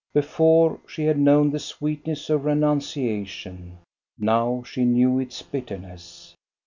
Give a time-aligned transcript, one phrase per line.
[0.15, 3.77] Before, she had known the sweetness of renuncia tion,
[4.17, 6.33] now she knew its bitterness.